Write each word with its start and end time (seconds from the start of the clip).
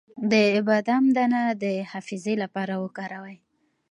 د 0.31 0.33
بادام 0.67 1.05
دانه 1.15 1.41
د 1.63 1.65
حافظې 1.91 2.33
لپاره 2.43 2.73
وکاروئ 2.83 3.37